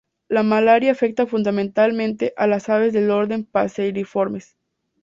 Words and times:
La 0.29 0.41
malaria 0.41 0.91
afecta 0.93 1.27
fundamentalmente 1.27 2.33
a 2.35 2.47
las 2.47 2.69
aves 2.69 2.91
del 2.91 3.11
orden 3.11 3.43
Passeriformes. 3.45 4.57